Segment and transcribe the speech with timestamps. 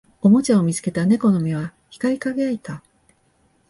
[0.23, 2.81] おもちゃを見つけた猫の目は光り輝いた